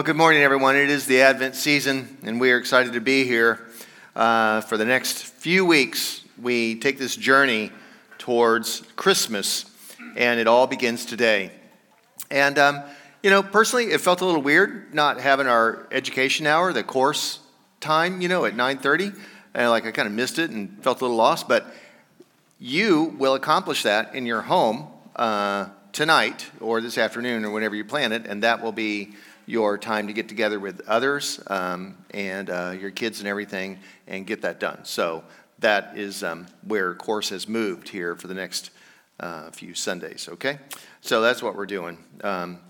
[0.00, 0.76] Well, good morning, everyone.
[0.76, 3.68] It is the Advent season, and we are excited to be here
[4.16, 6.22] uh, for the next few weeks.
[6.40, 7.70] We take this journey
[8.16, 9.66] towards Christmas,
[10.16, 11.50] and it all begins today.
[12.30, 12.82] And, um,
[13.22, 17.40] you know, personally, it felt a little weird not having our education hour, the course
[17.80, 19.14] time, you know, at 9.30.
[19.52, 21.46] And, like, I kind of missed it and felt a little lost.
[21.46, 21.66] But
[22.58, 27.84] you will accomplish that in your home uh, tonight or this afternoon or whenever you
[27.84, 29.10] plan it, and that will be
[29.50, 34.26] your time to get together with others um, and uh, your kids and everything and
[34.26, 34.84] get that done.
[34.84, 35.24] So
[35.58, 38.70] that is um, where course has moved here for the next
[39.18, 40.28] uh, few Sundays.
[40.32, 40.58] Okay,
[41.00, 41.98] so that's what we're doing.
[42.22, 42.60] Um,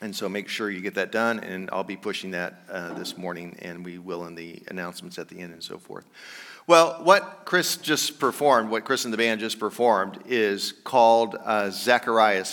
[0.00, 3.18] and so make sure you get that done, and I'll be pushing that uh, this
[3.18, 6.06] morning, and we will in the announcements at the end and so forth.
[6.66, 11.70] Well, what Chris just performed, what Chris and the band just performed, is called uh,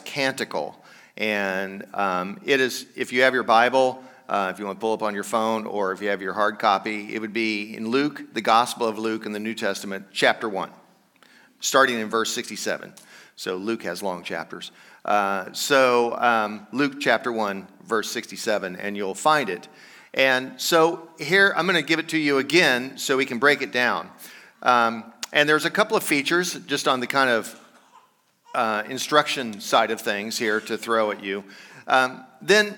[0.06, 0.76] Canticle.
[1.18, 4.94] And um, it is, if you have your Bible, uh, if you want to pull
[4.94, 7.90] up on your phone, or if you have your hard copy, it would be in
[7.90, 10.70] Luke, the Gospel of Luke in the New Testament, chapter 1,
[11.60, 12.94] starting in verse 67.
[13.36, 14.72] So Luke has long chapters.
[15.04, 19.68] Uh, so um, Luke chapter 1, verse 67, and you'll find it.
[20.14, 23.62] And so here, I'm going to give it to you again so we can break
[23.62, 24.10] it down.
[24.64, 27.60] Um, and there's a couple of features just on the kind of
[28.56, 31.44] uh, instruction side of things here to throw at you.
[31.88, 32.76] Um, then,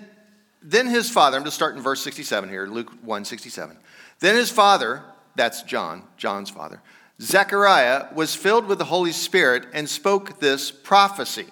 [0.61, 3.77] then his father, I'm just starting verse 67 here, Luke 1 67.
[4.19, 5.03] Then his father,
[5.35, 6.81] that's John, John's father,
[7.21, 11.45] Zechariah, was filled with the Holy Spirit and spoke this prophecy.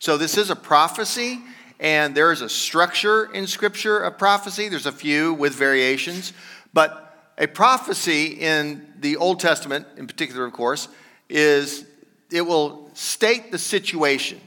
[0.00, 1.40] So this is a prophecy,
[1.78, 4.68] and there is a structure in Scripture of prophecy.
[4.68, 6.32] There's a few with variations,
[6.72, 10.88] but a prophecy in the Old Testament, in particular, of course,
[11.28, 11.84] is
[12.32, 14.40] it will state the situation,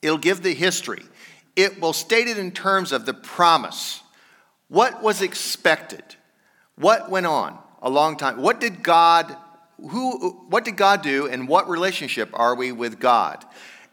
[0.00, 1.02] it'll give the history,
[1.56, 4.02] it will state it in terms of the promise.
[4.68, 6.02] What was expected?
[6.76, 8.40] What went on a long time?
[8.40, 9.36] What did God
[9.90, 13.44] who what did God do and what relationship are we with God?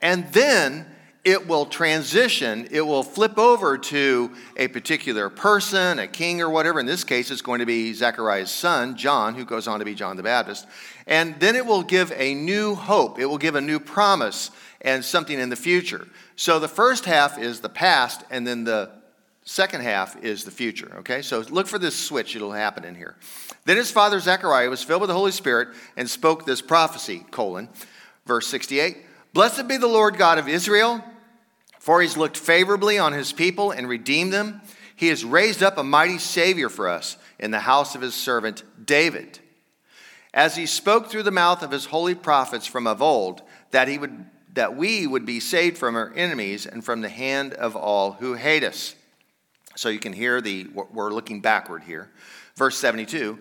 [0.02, 0.86] And then
[1.26, 6.80] it will transition, it will flip over to a particular person, a king or whatever.
[6.80, 9.96] In this case, it's going to be Zechariah's son, John, who goes on to be
[9.96, 10.66] John the Baptist.
[11.10, 15.04] And then it will give a new hope, it will give a new promise and
[15.04, 16.08] something in the future.
[16.36, 18.92] So the first half is the past, and then the
[19.44, 20.98] second half is the future.
[21.00, 23.16] Okay, so look for this switch, it'll happen in here.
[23.66, 27.70] Then his father Zechariah was filled with the Holy Spirit and spoke this prophecy, colon,
[28.28, 28.98] verse 68.
[29.34, 31.04] Blessed be the Lord God of Israel,
[31.80, 34.62] for he's looked favorably on his people and redeemed them.
[34.96, 38.64] He has raised up a mighty Savior for us in the house of his servant
[38.86, 39.40] David.
[40.34, 43.42] As he spoke through the mouth of his holy prophets from of old,
[43.72, 47.54] that, he would, that we would be saved from our enemies and from the hand
[47.54, 48.96] of all who hate us.
[49.76, 52.10] So you can hear the, we're looking backward here.
[52.56, 53.40] Verse 72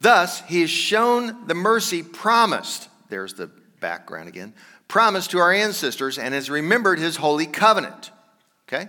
[0.00, 2.88] Thus he has shown the mercy promised.
[3.08, 3.50] There's the
[3.80, 4.52] background again
[4.88, 8.10] promised to our ancestors and has remembered his holy covenant.
[8.68, 8.88] Okay?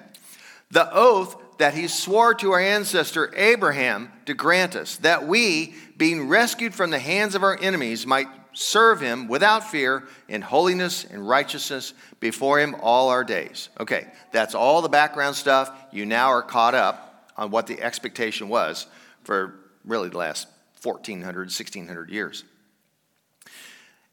[0.71, 6.27] The oath that he swore to our ancestor Abraham to grant us, that we, being
[6.27, 11.27] rescued from the hands of our enemies, might serve him without fear in holiness and
[11.27, 13.69] righteousness before him all our days.
[13.79, 15.71] Okay, that's all the background stuff.
[15.91, 18.87] You now are caught up on what the expectation was
[19.23, 19.53] for
[19.85, 20.47] really the last
[20.81, 22.43] 1400, 1600 years.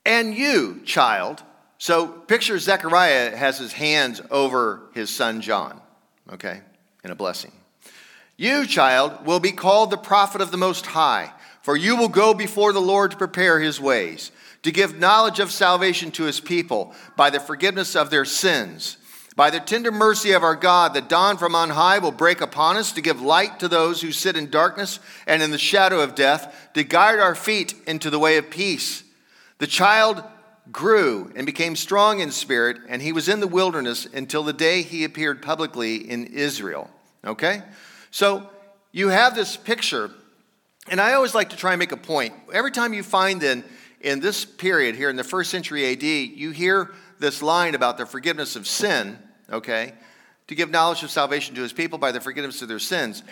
[0.05, 1.43] And you, child,
[1.79, 5.81] so picture Zechariah has his hands over his son John,
[6.31, 6.61] okay,
[7.05, 7.53] in a blessing.
[8.37, 11.33] You, child, will be called the prophet of the Most High,
[11.63, 14.33] for you will go before the Lord to prepare his ways,
[14.63, 18.97] to give knowledge of salvation to his people by the forgiveness of their sins.
[19.37, 22.77] By the tender mercy of our God, the dawn from on high will break upon
[22.77, 26.15] us to give light to those who sit in darkness and in the shadow of
[26.15, 29.03] death, to guide our feet into the way of peace.
[29.59, 30.23] The child
[30.71, 34.83] grew and became strong in spirit, and he was in the wilderness until the day
[34.83, 36.91] he appeared publicly in Israel.
[37.25, 37.63] Okay?
[38.11, 38.49] So
[38.93, 40.11] you have this picture,
[40.89, 42.35] and I always like to try and make a point.
[42.53, 43.65] Every time you find in,
[44.01, 48.07] in this period here in the first century AD, you hear this line about the
[48.07, 49.19] forgiveness of sin,
[49.51, 49.95] okay?
[50.49, 53.23] To give knowledge of salvation to his people by the forgiveness of their sins.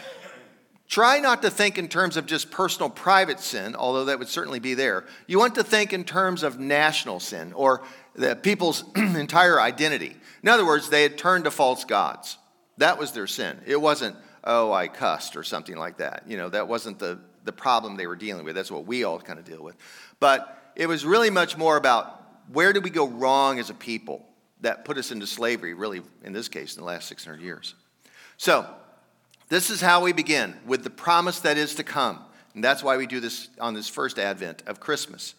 [0.88, 4.58] Try not to think in terms of just personal private sin, although that would certainly
[4.58, 5.04] be there.
[5.26, 7.82] You want to think in terms of national sin or
[8.14, 10.16] the people's entire identity.
[10.42, 12.36] In other words, they had turned to false gods.
[12.82, 13.60] That was their sin.
[13.64, 16.24] It wasn't, oh, I cussed or something like that.
[16.26, 18.56] You know, that wasn't the, the problem they were dealing with.
[18.56, 19.76] That's what we all kind of deal with.
[20.18, 22.20] But it was really much more about
[22.52, 24.26] where did we go wrong as a people
[24.62, 27.76] that put us into slavery, really, in this case, in the last 600 years.
[28.36, 28.66] So,
[29.48, 32.18] This is how we begin with the promise that is to come.
[32.54, 35.36] And that's why we do this on this first advent of Christmas.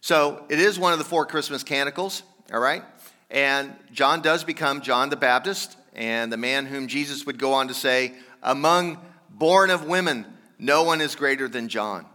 [0.00, 2.82] So it is one of the four Christmas canticles, all right?
[3.30, 7.68] And John does become John the Baptist, and the man whom Jesus would go on
[7.68, 8.98] to say, Among
[9.30, 10.26] born of women,
[10.58, 12.06] no one is greater than John.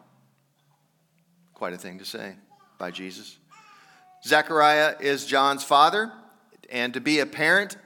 [1.53, 2.35] Quite a thing to say
[2.77, 3.37] by Jesus.
[4.23, 6.11] Zechariah is John's father,
[6.69, 7.77] and to be a parent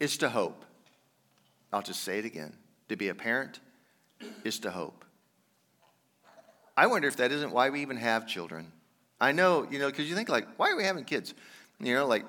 [0.00, 0.64] is to hope.
[1.72, 2.54] I'll just say it again.
[2.88, 3.60] To be a parent
[4.44, 5.04] is to hope.
[6.76, 8.72] I wonder if that isn't why we even have children.
[9.20, 11.34] I know, you know, because you think, like, why are we having kids?
[11.80, 12.24] You know, like,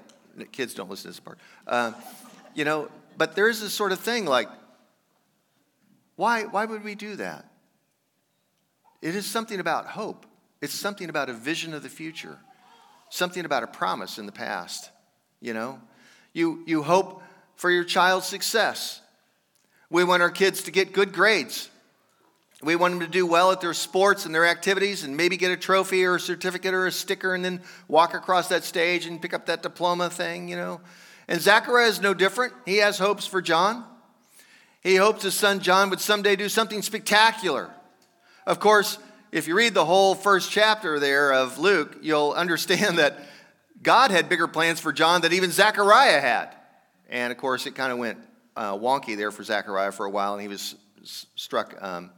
[0.51, 1.39] kids don't listen to this part.
[1.65, 1.93] Uh,
[2.55, 4.49] you know, but there's this sort of thing like,
[6.15, 7.45] why, why would we do that?
[9.01, 10.25] It is something about hope.
[10.61, 12.39] It's something about a vision of the future,
[13.09, 14.89] something about a promise in the past.
[15.41, 15.79] You know,
[16.33, 17.21] you, you hope
[17.55, 19.01] for your child's success.
[19.89, 21.69] We want our kids to get good grades.
[22.63, 25.51] We want them to do well at their sports and their activities and maybe get
[25.51, 29.21] a trophy or a certificate or a sticker and then walk across that stage and
[29.21, 30.81] pick up that diploma thing, you know.
[31.27, 32.53] And Zachariah is no different.
[32.65, 33.83] He has hopes for John.
[34.81, 37.71] He hopes his son John would someday do something spectacular.
[38.45, 38.99] Of course,
[39.31, 43.19] if you read the whole first chapter there of Luke, you'll understand that
[43.81, 46.55] God had bigger plans for John than even Zachariah had.
[47.09, 48.19] And of course, it kind of went
[48.55, 50.75] uh, wonky there for Zachariah for a while, and he was
[51.35, 52.11] struck um,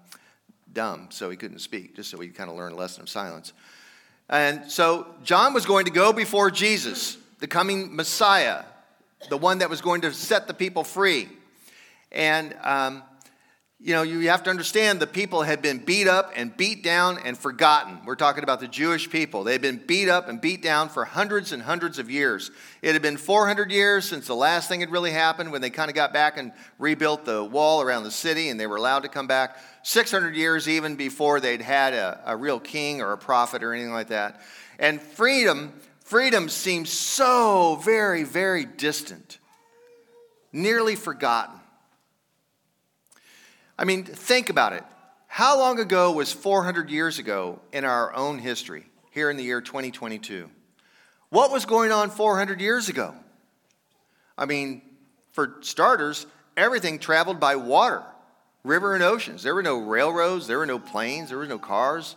[0.72, 3.54] dumb, so he couldn't speak, just so he kind of learned a lesson of silence.
[4.30, 8.64] And so John was going to go before Jesus, the coming Messiah,
[9.30, 11.28] the one that was going to set the people free.
[12.12, 13.04] And, um,
[13.80, 17.20] you know, you have to understand the people had been beat up and beat down
[17.24, 18.00] and forgotten.
[18.06, 19.44] We're talking about the Jewish people.
[19.44, 22.50] They had been beat up and beat down for hundreds and hundreds of years.
[22.82, 25.90] It had been 400 years since the last thing had really happened when they kind
[25.90, 29.10] of got back and rebuilt the wall around the city and they were allowed to
[29.10, 29.58] come back.
[29.84, 33.94] 600 years even before they'd had a, a real king or a prophet or anything
[33.94, 34.42] like that.
[34.80, 35.74] And freedom,
[36.08, 39.40] freedom seems so very, very distant,
[40.54, 41.60] nearly forgotten.
[43.78, 44.86] I mean, think about it.
[45.28, 49.60] How long ago was 400 years ago in our own history, here in the year
[49.60, 50.50] 2022?
[51.30, 53.14] What was going on 400 years ago?
[54.38, 54.82] I mean,
[55.34, 56.26] for starters,
[56.56, 58.02] everything traveled by water
[58.64, 59.44] river and oceans.
[59.44, 62.16] There were no railroads, there were no planes, there were no cars,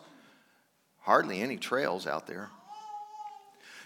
[1.01, 2.51] hardly any trails out there.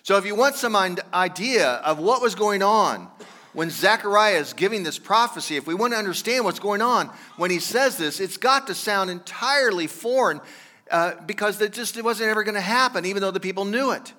[0.05, 3.09] So, if you want some idea of what was going on
[3.53, 7.51] when Zechariah is giving this prophecy, if we want to understand what's going on when
[7.51, 10.41] he says this, it's got to sound entirely foreign
[10.89, 13.91] uh, because it just it wasn't ever going to happen, even though the people knew
[13.91, 14.13] it.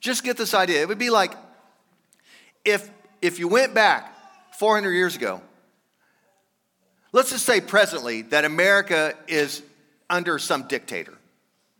[0.00, 0.80] Just get this idea.
[0.80, 1.34] It would be like
[2.64, 2.88] if,
[3.20, 4.14] if you went back
[4.54, 5.42] 400 years ago
[7.12, 9.62] Let's just say presently that America is
[10.08, 11.14] under some dictator.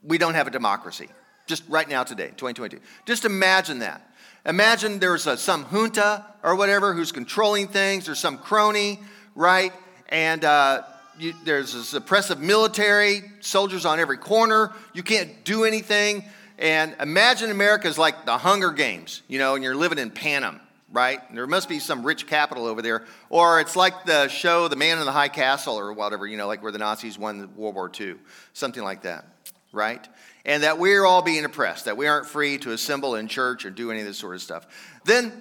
[0.03, 1.09] We don't have a democracy.
[1.51, 2.79] Just right now, today, 2022.
[3.07, 4.09] Just imagine that.
[4.47, 9.01] Imagine there's a, some junta or whatever who's controlling things, or some crony,
[9.35, 9.73] right?
[10.11, 10.85] And uh,
[11.19, 14.73] you, there's this oppressive military, soldiers on every corner.
[14.95, 16.25] You can't do anything.
[16.57, 20.61] And imagine America is like the Hunger Games, you know, and you're living in Panem
[20.93, 21.21] right?
[21.33, 23.05] There must be some rich capital over there.
[23.29, 26.49] Or it's like the show The Man in the High Castle or whatever, you know,
[26.49, 28.17] like where the Nazis won World War II,
[28.55, 29.25] something like that,
[29.73, 30.05] right?
[30.45, 33.71] And that we're all being oppressed, that we aren't free to assemble in church or
[33.71, 34.67] do any of this sort of stuff.
[35.05, 35.33] Then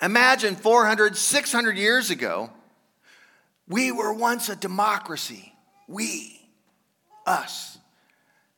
[0.00, 2.50] imagine 400, 600 years ago,
[3.68, 5.52] we were once a democracy.
[5.88, 6.40] We,
[7.26, 7.78] us.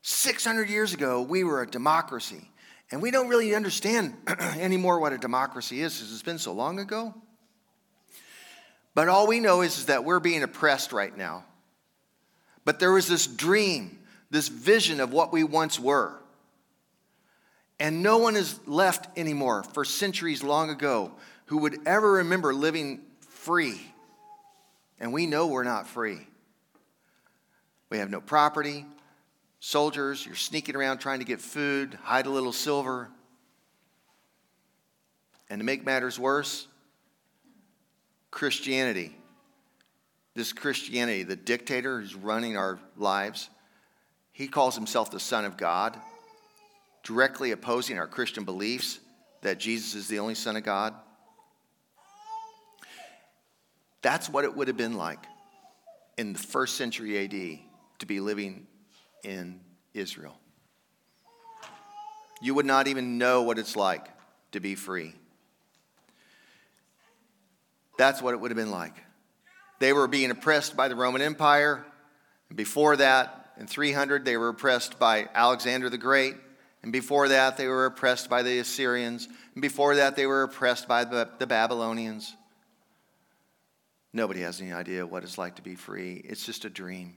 [0.02, 2.50] 600 years ago, we were a democracy.
[2.90, 4.14] And we don't really understand
[4.58, 7.14] anymore what a democracy is because it's been so long ago.
[8.94, 11.44] But all we know is, is that we're being oppressed right now.
[12.64, 13.98] But there was this dream,
[14.34, 16.12] this vision of what we once were.
[17.78, 21.12] And no one is left anymore for centuries long ago
[21.46, 23.80] who would ever remember living free.
[24.98, 26.18] And we know we're not free.
[27.90, 28.84] We have no property,
[29.60, 33.10] soldiers, you're sneaking around trying to get food, hide a little silver.
[35.48, 36.66] And to make matters worse,
[38.32, 39.16] Christianity,
[40.34, 43.48] this Christianity, the dictator who's running our lives,
[44.34, 45.96] he calls himself the Son of God,
[47.04, 48.98] directly opposing our Christian beliefs
[49.42, 50.92] that Jesus is the only Son of God.
[54.02, 55.24] That's what it would have been like
[56.18, 57.60] in the first century AD
[58.00, 58.66] to be living
[59.22, 59.60] in
[59.94, 60.36] Israel.
[62.42, 64.04] You would not even know what it's like
[64.50, 65.14] to be free.
[67.96, 68.96] That's what it would have been like.
[69.78, 71.84] they were being oppressed by the Roman Empire.
[72.48, 76.34] And before that, in 300, they were oppressed by Alexander the Great.
[76.82, 79.28] And before that, they were oppressed by the Assyrians.
[79.54, 82.36] And before that, they were oppressed by the, the Babylonians.
[84.12, 86.22] Nobody has any idea what it's like to be free.
[86.24, 87.16] It's just a dream.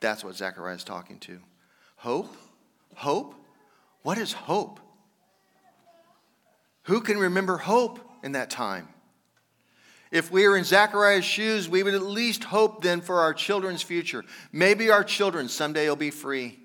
[0.00, 1.40] That's what Zechariah is talking to.
[1.96, 2.34] Hope?
[2.94, 3.34] Hope?
[4.02, 4.78] What is hope?
[6.84, 8.88] Who can remember hope in that time?
[10.10, 13.82] If we were in Zechariah's shoes, we would at least hope then for our children's
[13.82, 14.24] future.
[14.50, 16.58] Maybe our children someday will be free.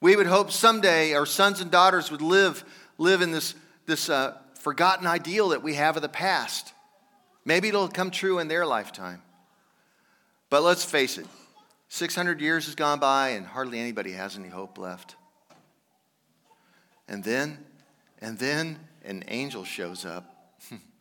[0.00, 2.64] We would hope someday our sons and daughters would live,
[2.96, 3.54] live in this,
[3.84, 6.72] this uh, forgotten ideal that we have of the past.
[7.44, 9.22] Maybe it'll come true in their lifetime.
[10.50, 11.26] But let's face it
[11.88, 15.16] 600 years has gone by and hardly anybody has any hope left.
[17.06, 17.58] And then,
[18.20, 20.52] and then an angel shows up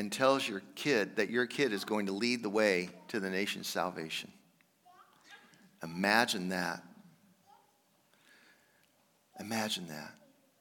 [0.00, 3.28] and tells your kid that your kid is going to lead the way to the
[3.28, 4.32] nation's salvation.
[5.82, 6.82] Imagine that.
[9.38, 10.14] Imagine that.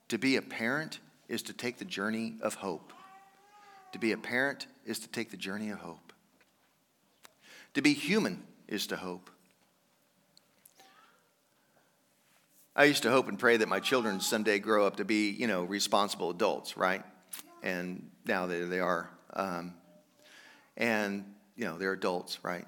[0.09, 2.91] To be a parent is to take the journey of hope.
[3.93, 6.11] To be a parent is to take the journey of hope.
[7.75, 9.29] To be human is to hope.
[12.75, 15.47] I used to hope and pray that my children someday grow up to be, you
[15.47, 17.03] know, responsible adults, right?
[17.63, 19.09] And now they, they are.
[19.33, 19.73] Um,
[20.77, 22.65] and, you know, they're adults, right?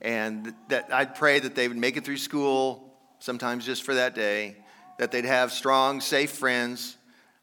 [0.00, 4.14] And that I'd pray that they would make it through school, sometimes just for that
[4.14, 4.56] day,
[4.98, 6.96] that they'd have strong, safe friends,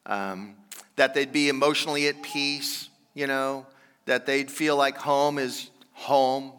[0.06, 0.56] um,
[0.96, 3.66] that they'd be emotionally at peace, you know,
[4.06, 6.52] that they'd feel like home is home.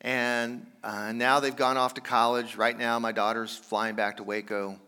[0.00, 2.56] And uh, now they've gone off to college.
[2.56, 4.78] Right now, my daughter's flying back to Waco,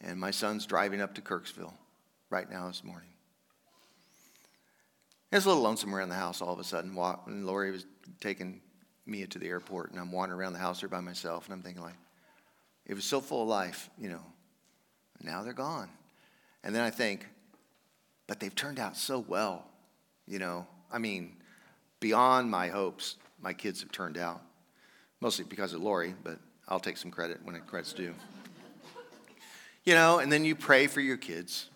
[0.00, 1.74] and my son's driving up to Kirksville
[2.30, 3.07] right now this morning.
[5.30, 6.96] It was a little lonesome around the house all of a sudden.
[7.26, 7.84] And Lori was
[8.20, 8.60] taking
[9.04, 11.62] Mia to the airport, and I'm wandering around the house there by myself, and I'm
[11.62, 11.96] thinking, like,
[12.86, 14.22] it was so full of life, you know.
[15.22, 15.90] Now they're gone.
[16.64, 17.26] And then I think,
[18.26, 19.66] but they've turned out so well,
[20.26, 20.66] you know.
[20.90, 21.36] I mean,
[22.00, 24.40] beyond my hopes, my kids have turned out.
[25.20, 28.14] Mostly because of Lori, but I'll take some credit when credit's due.
[29.84, 31.68] You know, and then you pray for your kids,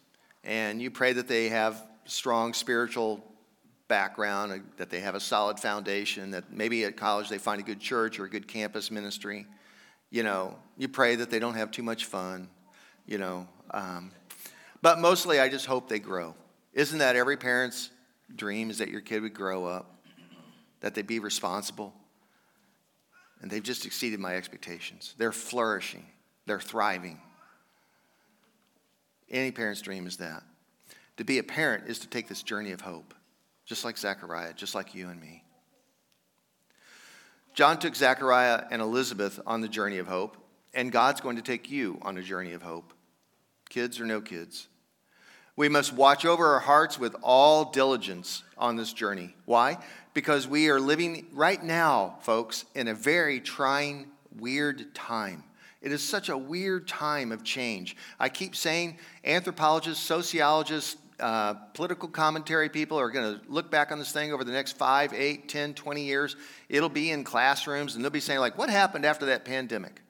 [0.45, 3.25] and you pray that they have strong spiritual
[3.93, 7.63] background, uh, that they have a solid foundation, that maybe at college they find a
[7.63, 9.47] good church or a good campus ministry.
[10.11, 12.49] You know, you pray that they don't have too much fun,
[13.07, 13.47] you know.
[13.71, 14.11] Um,
[14.81, 16.35] but mostly, I just hope they grow.
[16.73, 17.91] Isn't that every parent's
[18.35, 19.95] dream is that your kid would grow up,
[20.81, 21.93] that they be responsible?
[23.43, 25.15] And they've just exceeded my expectations.
[25.19, 26.07] They're flourishing,
[26.47, 27.21] they're thriving.
[29.31, 30.45] Any parent's dream is that.
[31.19, 33.13] To be a parent is to take this journey of hope
[33.65, 35.45] just like Zechariah, just like you and me.
[37.55, 40.37] John took Zechariah and Elizabeth on the journey of hope,
[40.73, 42.95] and God's going to take you on a journey of hope,
[43.69, 44.69] kids or no kids.
[45.55, 49.35] We must watch over our hearts with all diligence on this journey.
[49.45, 49.79] Why?
[50.15, 54.07] Because we are living right now, folks, in a very trying,
[54.39, 55.45] weird time.
[55.83, 57.97] It is such a weird time of change.
[58.19, 63.99] I keep saying anthropologists, sociologists, uh, political commentary people are going to look back on
[63.99, 66.37] this thing over the next 5, 8, 10, 20 years.
[66.69, 70.03] It'll be in classrooms, and they'll be saying, like, what happened after that pandemic?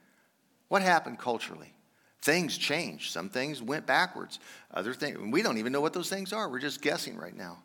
[0.69, 1.75] What happened culturally?
[2.23, 3.12] Things changed.
[3.12, 4.38] Some things went backwards.
[4.73, 6.49] Other things, we don't even know what those things are.
[6.49, 7.59] We're just guessing right now.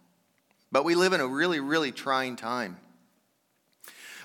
[0.71, 2.77] But we live in a really, really trying time.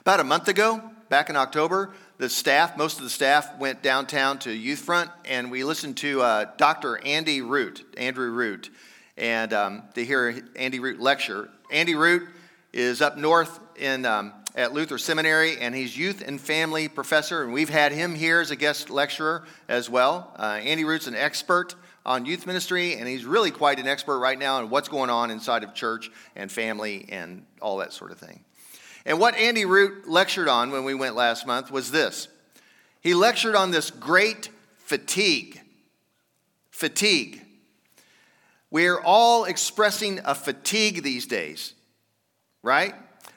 [0.00, 4.38] About a month ago, back in October, the staff, most of the staff, went downtown
[4.40, 6.98] to Youth Front, and we listened to uh, Dr.
[7.04, 8.70] Andy Root, Andrew Root
[9.22, 11.48] and um, to hear Andy Root lecture.
[11.70, 12.28] Andy Root
[12.72, 17.52] is up north in, um, at Luther Seminary, and he's youth and family professor, and
[17.52, 20.34] we've had him here as a guest lecturer as well.
[20.36, 24.36] Uh, Andy Root's an expert on youth ministry, and he's really quite an expert right
[24.36, 28.18] now on what's going on inside of church and family and all that sort of
[28.18, 28.40] thing.
[29.06, 32.26] And what Andy Root lectured on when we went last month was this
[33.00, 34.48] he lectured on this great
[34.78, 35.60] fatigue.
[36.72, 37.41] Fatigue.
[38.72, 41.74] We're all expressing a fatigue these days,
[42.62, 42.94] right?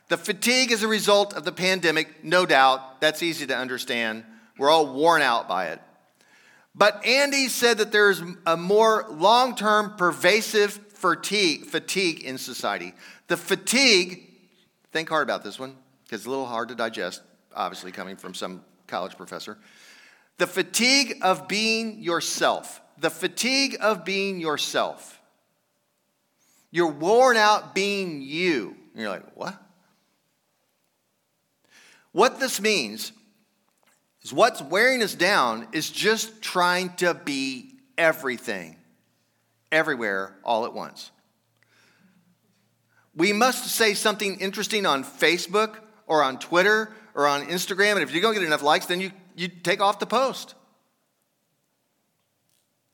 [0.08, 3.02] The fatigue is a result of the pandemic, no doubt.
[3.02, 4.24] That's easy to understand.
[4.58, 5.82] We're all worn out by it.
[6.74, 12.94] But Andy said that there's a more long term pervasive fatigue, fatigue in society.
[13.28, 14.32] The fatigue,
[14.94, 15.76] think hard about this one,
[16.06, 17.22] because it's a little hard to digest,
[17.54, 19.58] obviously, coming from some college professor.
[20.38, 22.80] The fatigue of being yourself.
[23.00, 25.15] The fatigue of being yourself.
[26.76, 28.76] You're worn out being you.
[28.92, 29.58] And you're like, what?
[32.12, 33.14] What this means
[34.24, 38.76] is what's wearing us down is just trying to be everything,
[39.72, 41.12] everywhere, all at once.
[43.16, 45.78] We must say something interesting on Facebook
[46.08, 49.12] or on Twitter or on Instagram, and if you don't get enough likes, then you,
[49.38, 50.56] you take off the post.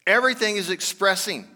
[0.05, 1.47] Everything is expressing.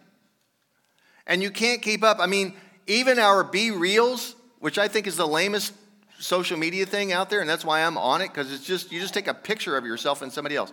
[1.28, 2.20] And you can't keep up.
[2.20, 2.54] I mean,
[2.88, 5.74] even our BeReals, which I think is the lamest
[6.20, 9.00] social media thing out there, and that's why I'm on it, because it's just, you
[9.02, 10.72] just take a picture of yourself and somebody else.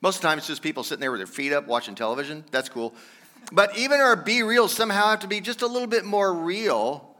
[0.00, 2.44] Most of the time, it's just people sitting there with their feet up watching television.
[2.50, 2.94] That's cool.
[3.52, 7.16] But even our BeReals somehow have to be just a little bit more real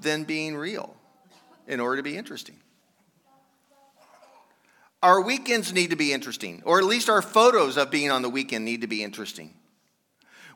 [0.00, 0.94] than being real
[1.66, 2.56] in order to be interesting.
[5.02, 8.28] Our weekends need to be interesting, or at least our photos of being on the
[8.28, 9.54] weekend need to be interesting.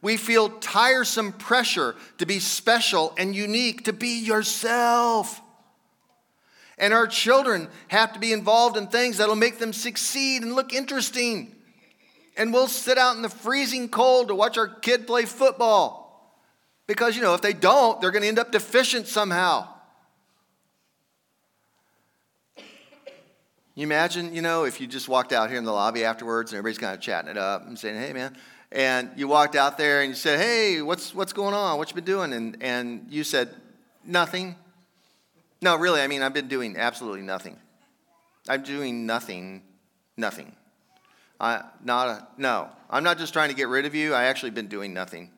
[0.03, 5.41] We feel tiresome pressure to be special and unique, to be yourself.
[6.77, 10.73] And our children have to be involved in things that'll make them succeed and look
[10.73, 11.55] interesting.
[12.37, 16.03] And we'll sit out in the freezing cold to watch our kid play football.
[16.89, 19.69] Because, you know, if they don't, they're going to end up deficient somehow.
[23.75, 26.59] You imagine, you know, if you just walked out here in the lobby afterwards and
[26.59, 28.37] everybody's kind of chatting it up and saying, hey, man,
[28.73, 31.79] and you walked out there and you said, hey, what's, what's going on?
[31.79, 32.33] What you been doing?
[32.33, 33.55] And, and you said,
[34.05, 34.57] nothing.
[35.61, 37.57] No, really, I mean, I've been doing absolutely nothing.
[38.49, 39.63] I'm doing nothing,
[40.17, 40.53] nothing.
[41.39, 44.15] I, not a, no, I'm not just trying to get rid of you.
[44.15, 45.31] I actually been doing nothing.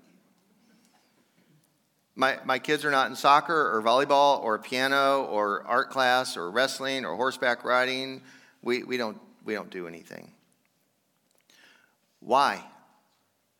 [2.16, 6.50] My, my kids are not in soccer or volleyball or piano or art class or
[6.50, 8.22] wrestling or horseback riding.
[8.62, 10.30] We, we, don't, we don't do anything.
[12.20, 12.62] Why?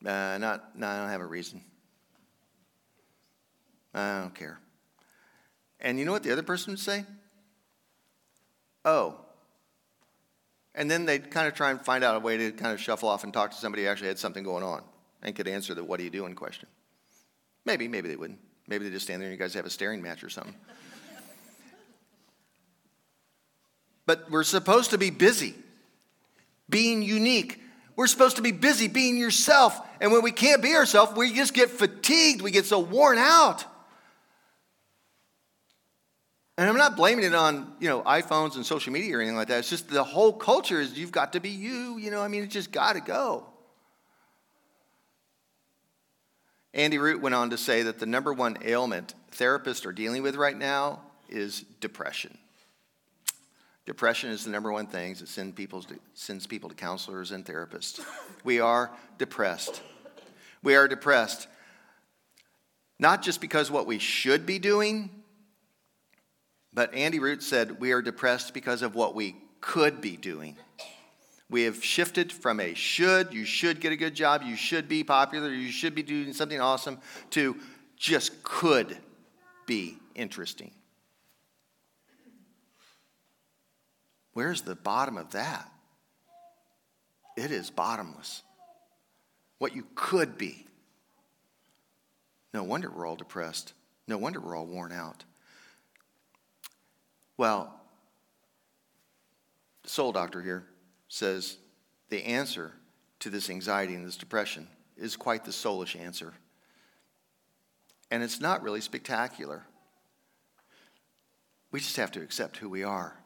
[0.04, 1.62] Uh, not, no, I don't have a reason.
[3.94, 4.58] I don't care.
[5.80, 7.04] And you know what the other person would say?
[8.84, 9.20] Oh.
[10.74, 13.08] And then they'd kind of try and find out a way to kind of shuffle
[13.08, 14.82] off and talk to somebody who actually had something going on
[15.22, 16.68] and could answer the what do you do in question.
[17.64, 18.40] Maybe, maybe they wouldn't.
[18.66, 20.54] Maybe they just stand there and you guys have a staring match or something.
[24.06, 25.54] but we're supposed to be busy,
[26.68, 27.60] being unique.
[27.96, 29.80] We're supposed to be busy being yourself.
[30.00, 32.42] And when we can't be ourselves, we just get fatigued.
[32.42, 33.64] We get so worn out.
[36.56, 39.48] And I'm not blaming it on, you know, iPhones and social media or anything like
[39.48, 39.58] that.
[39.60, 42.44] It's just the whole culture is you've got to be you, you know, I mean,
[42.44, 43.46] it's just got to go.
[46.72, 50.36] Andy Root went on to say that the number one ailment therapists are dealing with
[50.36, 52.36] right now is depression.
[53.86, 58.00] Depression is the number one thing that send people sends people to counselors and therapists.
[58.42, 59.82] We are depressed.
[60.62, 61.48] We are depressed
[62.98, 65.10] not just because what we should be doing,
[66.72, 70.56] but Andy Root said we are depressed because of what we could be doing.
[71.50, 75.04] We have shifted from a should, you should get a good job, you should be
[75.04, 76.98] popular, you should be doing something awesome,
[77.30, 77.56] to
[77.96, 78.96] just could
[79.66, 80.72] be interesting.
[84.34, 85.70] Where's the bottom of that?
[87.36, 88.42] It is bottomless.
[89.58, 90.66] What you could be.
[92.52, 93.72] No wonder we're all depressed.
[94.06, 95.24] No wonder we're all worn out.
[97.36, 97.80] Well,
[99.82, 100.64] the soul doctor here
[101.08, 101.56] says
[102.10, 102.72] the answer
[103.20, 106.34] to this anxiety and this depression is quite the soulish answer.
[108.10, 109.64] And it's not really spectacular.
[111.72, 113.16] We just have to accept who we are.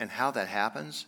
[0.00, 1.06] And how that happens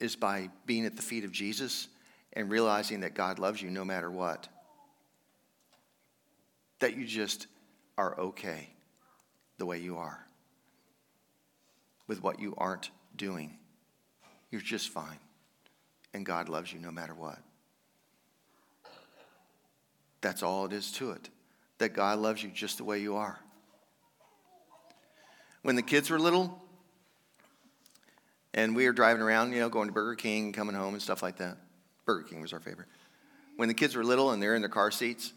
[0.00, 1.88] is by being at the feet of Jesus
[2.32, 4.48] and realizing that God loves you no matter what.
[6.80, 7.46] That you just
[7.96, 8.68] are okay
[9.58, 10.24] the way you are
[12.06, 13.56] with what you aren't doing.
[14.50, 15.18] You're just fine.
[16.12, 17.38] And God loves you no matter what.
[20.20, 21.28] That's all it is to it.
[21.78, 23.38] That God loves you just the way you are.
[25.62, 26.62] When the kids were little,
[28.54, 31.22] and we were driving around, you know, going to Burger King, coming home, and stuff
[31.22, 31.58] like that.
[32.06, 32.88] Burger King was our favorite.
[33.56, 35.32] When the kids were little and they're in their car seats,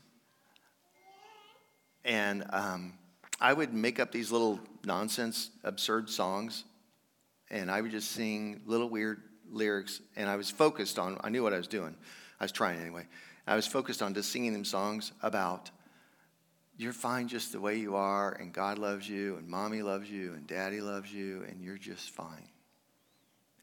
[2.06, 2.94] and um,
[3.42, 6.64] I would make up these little nonsense, absurd songs,
[7.50, 11.42] and I would just sing little weird lyrics, and I was focused on, I knew
[11.42, 11.96] what I was doing.
[12.40, 13.06] I was trying anyway.
[13.48, 15.72] I was focused on just singing them songs about
[16.80, 20.34] you're fine just the way you are, and God loves you, and mommy loves you,
[20.34, 22.48] and daddy loves you, and you're just fine.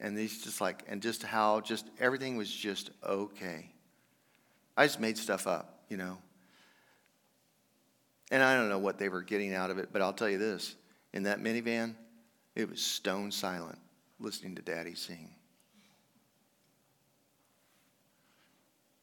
[0.00, 3.70] And these just like, and just how just everything was just okay.
[4.76, 6.18] I just made stuff up, you know.
[8.30, 10.38] And I don't know what they were getting out of it, but I'll tell you
[10.38, 10.74] this
[11.12, 11.94] in that minivan,
[12.56, 13.78] it was stone silent
[14.18, 15.30] listening to Daddy sing.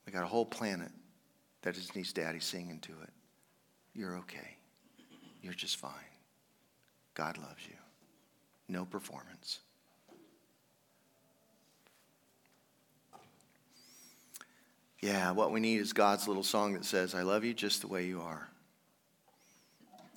[0.06, 0.92] We got a whole planet
[1.62, 3.10] that just needs Daddy singing to it.
[3.94, 4.58] You're okay.
[5.42, 5.94] You're just fine.
[7.14, 7.76] God loves you.
[8.68, 9.60] No performance.
[15.02, 17.88] Yeah, what we need is God's little song that says, I love you just the
[17.88, 18.48] way you are.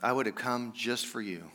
[0.03, 1.51] I would have come just for you.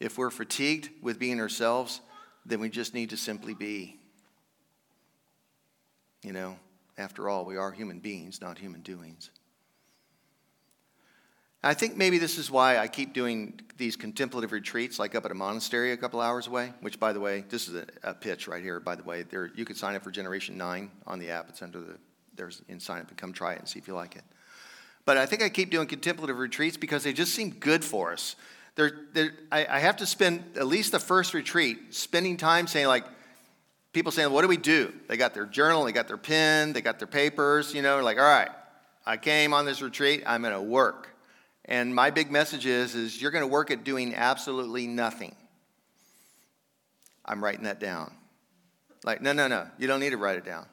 [0.00, 2.00] If we're fatigued with being ourselves,
[2.46, 3.98] then we just need to simply be.
[6.22, 6.56] You know,
[6.96, 9.30] after all, we are human beings, not human doings.
[11.66, 15.32] I think maybe this is why I keep doing these contemplative retreats, like up at
[15.32, 18.46] a monastery a couple hours away, which, by the way, this is a, a pitch
[18.46, 19.24] right here, by the way.
[19.24, 21.48] There, you can sign up for Generation 9 on the app.
[21.48, 21.98] It's under the,
[22.36, 24.22] there's in sign up and come try it and see if you like it.
[25.06, 28.36] But I think I keep doing contemplative retreats because they just seem good for us.
[28.76, 32.86] They're, they're, I, I have to spend at least the first retreat spending time saying,
[32.86, 33.04] like,
[33.92, 34.92] people saying, what do we do?
[35.08, 38.18] They got their journal, they got their pen, they got their papers, you know, like,
[38.18, 38.50] all right,
[39.04, 41.08] I came on this retreat, I'm going to work.
[41.66, 45.34] And my big message is, is you're going to work at doing absolutely nothing.
[47.24, 48.12] I'm writing that down.
[49.04, 50.66] Like, no, no, no, you don't need to write it down.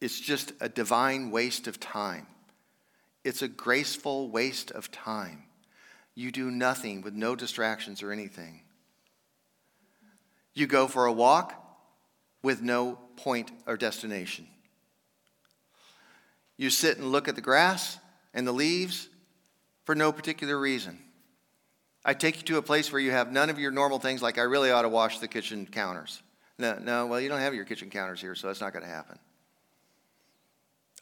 [0.00, 2.26] It's just a divine waste of time.
[3.24, 5.44] It's a graceful waste of time.
[6.14, 8.60] You do nothing with no distractions or anything.
[10.54, 11.54] You go for a walk
[12.42, 14.46] with no point or destination.
[16.56, 17.98] You sit and look at the grass
[18.34, 19.08] and the leaves
[19.84, 20.98] for no particular reason.
[22.04, 24.38] I take you to a place where you have none of your normal things, like
[24.38, 26.22] I really ought to wash the kitchen counters.
[26.58, 28.90] No, no, well, you don't have your kitchen counters here, so that's not going to
[28.90, 29.18] happen.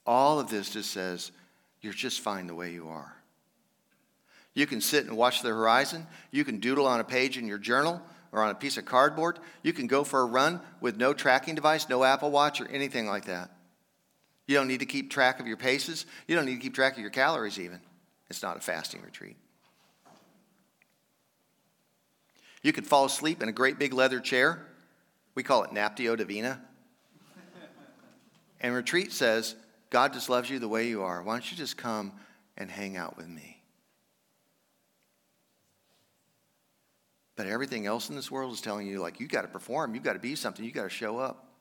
[0.07, 1.33] All of this just says
[1.81, 3.15] you're just fine the way you are.
[4.55, 6.07] You can sit and watch the horizon.
[6.31, 9.39] You can doodle on a page in your journal or on a piece of cardboard.
[9.63, 13.07] You can go for a run with no tracking device, no Apple Watch, or anything
[13.07, 13.51] like that.
[14.47, 16.07] You don't need to keep track of your paces.
[16.27, 17.81] You don't need to keep track of your calories, even.
[18.29, 19.37] It's not a fasting retreat.
[22.63, 24.67] You could fall asleep in a great big leather chair.
[25.35, 26.61] We call it Naptio Divina.
[28.61, 29.57] and retreat says,
[29.91, 31.23] God just loves you the way you are.
[31.23, 32.13] Why don't you just come
[32.57, 33.63] and hang out with me?
[37.37, 40.01] But everything else in this world is telling you, like, you got to perform, you
[40.01, 41.52] got to be something, you got to show up.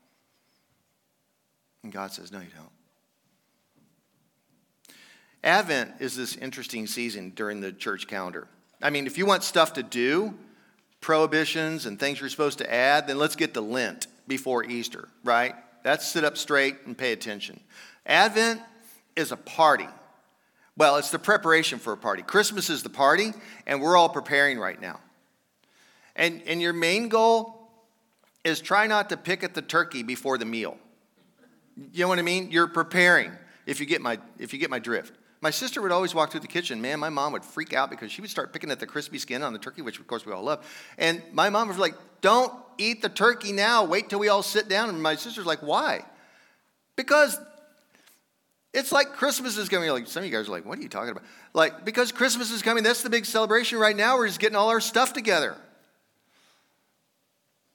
[1.83, 2.69] And God says, no, you don't.
[5.43, 8.47] Advent is this interesting season during the church calendar.
[8.81, 10.35] I mean, if you want stuff to do,
[11.01, 15.55] prohibitions and things you're supposed to add, then let's get to Lent before Easter, right?
[15.83, 17.59] That's sit up straight and pay attention.
[18.05, 18.61] Advent
[19.15, 19.87] is a party.
[20.77, 22.21] Well, it's the preparation for a party.
[22.21, 23.33] Christmas is the party,
[23.65, 24.99] and we're all preparing right now.
[26.15, 27.67] And, and your main goal
[28.43, 30.77] is try not to pick at the turkey before the meal.
[31.91, 32.51] You know what I mean?
[32.51, 33.31] You're preparing,
[33.65, 35.13] if you get my, if you get my drift.
[35.41, 36.81] My sister would always walk through the kitchen.
[36.81, 39.41] Man, my mom would freak out because she would start picking at the crispy skin
[39.41, 40.63] on the turkey, which of course we all love.
[40.99, 43.83] And my mom was like, Don't eat the turkey now.
[43.83, 44.89] Wait till we all sit down.
[44.89, 46.05] And my sister's like, Why?
[46.95, 47.39] Because
[48.71, 49.89] it's like Christmas is coming.
[49.89, 51.23] Like some of you guys are like, What are you talking about?
[51.53, 52.83] Like, because Christmas is coming.
[52.83, 54.17] That's the big celebration right now.
[54.17, 55.55] We're just getting all our stuff together.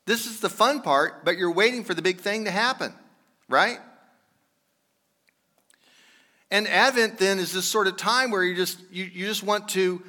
[0.07, 2.95] This is the fun part, but you're waiting for the big thing to happen,
[3.49, 3.81] right?
[6.51, 9.69] And Advent then is this sort of time where you just you, you just want
[9.71, 10.03] to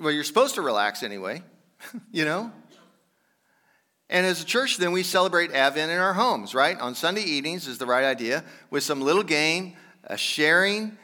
[0.00, 1.42] well, you're supposed to relax anyway,
[2.12, 2.52] you know?
[4.08, 6.78] And as a church, then we celebrate Advent in our homes, right?
[6.80, 10.96] On Sunday evenings is the right idea, with some little game, a sharing,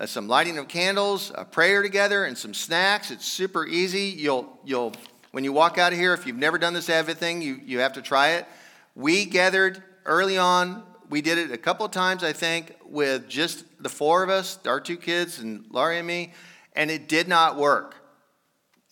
[0.00, 3.10] uh, some lighting of candles, a prayer together, and some snacks.
[3.10, 4.14] It's super easy.
[4.16, 4.92] You'll, you'll,
[5.32, 7.80] when you walk out of here, if you've never done this Advent thing, you, you
[7.80, 8.46] have to try it.
[8.94, 13.64] We gathered early on we did it a couple of times, I think, with just
[13.84, 16.32] the four of us, our two kids, and Laurie and me,
[16.72, 17.94] and it did not work.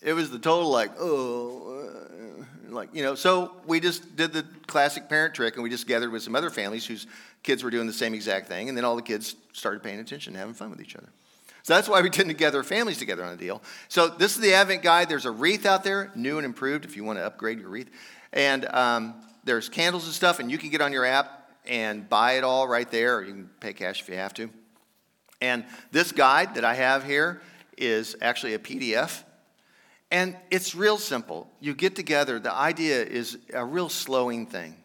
[0.01, 1.83] It was the total like, oh,
[2.69, 3.15] like, you know.
[3.15, 6.49] So we just did the classic parent trick and we just gathered with some other
[6.49, 7.07] families whose
[7.43, 10.33] kids were doing the same exact thing, and then all the kids started paying attention
[10.33, 11.09] and having fun with each other.
[11.63, 13.61] So that's why we to gather families together on a deal.
[13.87, 15.07] So this is the Advent guide.
[15.07, 17.89] There's a wreath out there, new and improved, if you want to upgrade your wreath.
[18.33, 22.33] And um, there's candles and stuff, and you can get on your app and buy
[22.33, 24.49] it all right there, or you can pay cash if you have to.
[25.43, 27.41] And this guide that I have here
[27.77, 29.23] is actually a PDF.
[30.09, 31.49] And it's real simple.
[31.59, 34.77] You get together, the idea is a real slowing thing.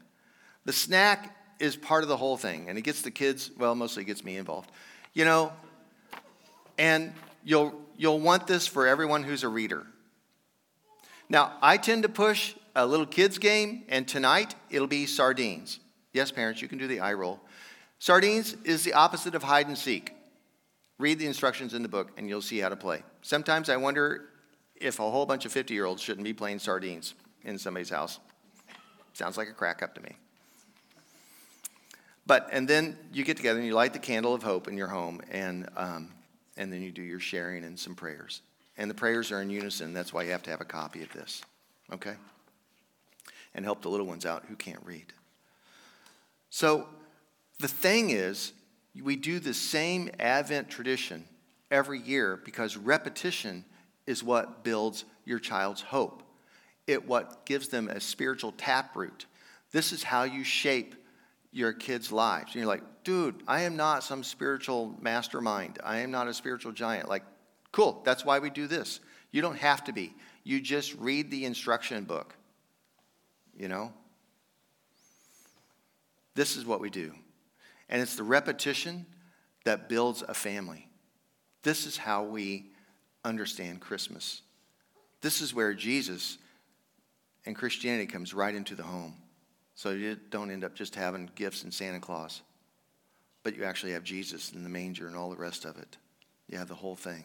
[0.64, 4.02] The snack is part of the whole thing, and it gets the kids, well, mostly
[4.02, 4.72] it gets me involved.
[5.14, 5.52] You know,
[6.76, 7.12] and
[7.44, 9.86] you'll, you'll want this for everyone who's a reader.
[11.28, 15.78] Now, I tend to push a little kids game, and tonight it'll be sardines.
[16.12, 17.38] Yes, parents, you can do the eye roll.
[18.00, 20.14] Sardines is the opposite of hide and seek.
[20.98, 23.02] Read the instructions in the book, and you'll see how to play.
[23.22, 24.30] Sometimes I wonder
[24.74, 28.18] if a whole bunch of 50 year olds shouldn't be playing sardines in somebody's house.
[29.12, 30.16] Sounds like a crack up to me.
[32.26, 34.88] But, and then you get together and you light the candle of hope in your
[34.88, 36.10] home, and, um,
[36.56, 38.42] and then you do your sharing and some prayers.
[38.76, 39.94] And the prayers are in unison.
[39.94, 41.42] That's why you have to have a copy of this,
[41.92, 42.14] okay?
[43.54, 45.06] And help the little ones out who can't read.
[46.50, 46.86] So
[47.58, 48.52] the thing is,
[49.02, 51.24] we do the same Advent tradition
[51.70, 53.64] every year because repetition
[54.06, 56.22] is what builds your child's hope.
[56.86, 59.26] It what gives them a spiritual taproot.
[59.72, 60.94] This is how you shape
[61.52, 62.54] your kids' lives.
[62.54, 65.78] And you're like, dude, I am not some spiritual mastermind.
[65.84, 67.08] I am not a spiritual giant.
[67.08, 67.24] Like,
[67.72, 69.00] cool, that's why we do this.
[69.30, 70.14] You don't have to be.
[70.44, 72.34] You just read the instruction book.
[73.56, 73.92] You know?
[76.34, 77.12] This is what we do.
[77.88, 79.06] And it's the repetition
[79.64, 80.88] that builds a family.
[81.62, 82.70] This is how we
[83.24, 84.42] understand Christmas.
[85.20, 86.38] This is where Jesus
[87.46, 89.14] and Christianity comes right into the home.
[89.74, 92.42] So you don't end up just having gifts and Santa Claus,
[93.42, 95.96] but you actually have Jesus and the manger and all the rest of it.
[96.48, 97.24] You have the whole thing.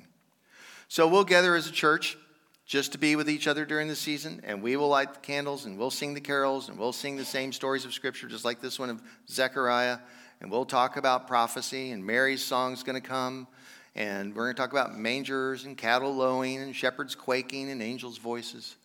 [0.87, 2.17] So we'll gather as a church
[2.65, 5.65] just to be with each other during the season, and we will light the candles
[5.65, 8.61] and we'll sing the carols and we'll sing the same stories of Scripture, just like
[8.61, 9.97] this one of Zechariah,
[10.43, 13.47] and we'll talk about prophecy, and Mary's song's going to come,
[13.95, 18.17] and we're going to talk about mangers and cattle lowing and shepherds quaking and angels'
[18.17, 18.75] voices.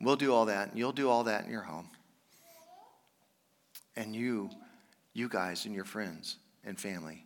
[0.00, 1.88] We'll do all that, and you'll do all that in your home.
[3.94, 4.50] And you,
[5.12, 7.24] you guys and your friends and family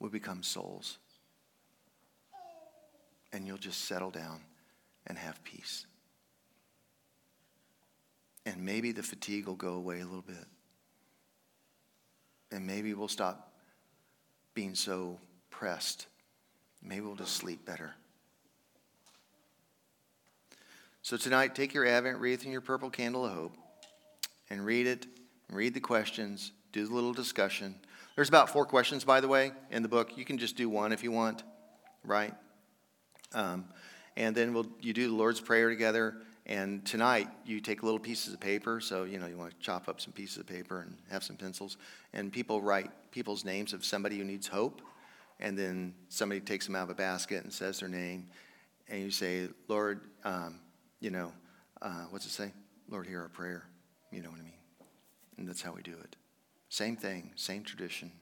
[0.00, 0.96] will become souls.
[3.30, 4.40] And you'll just settle down
[5.06, 5.84] and have peace.
[8.46, 10.46] And maybe the fatigue will go away a little bit.
[12.56, 13.52] And maybe we'll stop
[14.54, 15.18] being so
[15.50, 16.06] pressed.
[16.82, 17.92] Maybe we'll just sleep better.
[21.02, 23.56] So tonight, take your Advent wreath and your purple candle of hope
[24.48, 25.06] and read it,
[25.52, 27.74] read the questions, do the little discussion.
[28.14, 30.16] There's about four questions, by the way, in the book.
[30.16, 31.42] You can just do one if you want,
[32.04, 32.32] right?
[33.34, 33.66] Um,
[34.16, 36.22] and then we'll, you do the Lord's Prayer together.
[36.48, 38.80] And tonight, you take little pieces of paper.
[38.80, 41.34] So, you know, you want to chop up some pieces of paper and have some
[41.36, 41.76] pencils.
[42.12, 44.80] And people write people's names of somebody who needs hope.
[45.40, 48.28] And then somebody takes them out of a basket and says their name.
[48.88, 50.60] And you say, Lord, um,
[51.00, 51.32] you know,
[51.82, 52.52] uh, what's it say?
[52.88, 53.64] Lord, hear our prayer.
[54.12, 54.52] You know what I mean?
[55.38, 56.16] And that's how we do it.
[56.68, 58.12] Same thing, same tradition.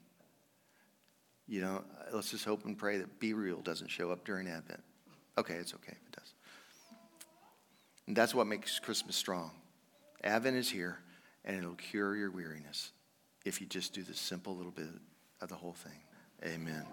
[1.47, 4.83] You know, let's just hope and pray that BeReal doesn't show up during Advent.
[5.37, 6.34] Okay, it's okay if it does.
[8.07, 9.51] And that's what makes Christmas strong.
[10.23, 10.99] Advent is here,
[11.43, 12.91] and it'll cure your weariness
[13.45, 14.87] if you just do the simple little bit
[15.41, 15.99] of the whole thing.
[16.43, 16.85] Amen.